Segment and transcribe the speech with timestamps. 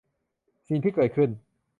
[0.67, 1.29] สิ่งเกิดขึ้น